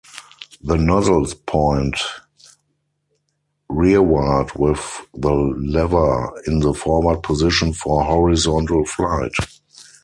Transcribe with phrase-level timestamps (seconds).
[0.63, 1.93] The nozzles point
[3.69, 9.33] rearward with the lever in the forward position for horizontal flight.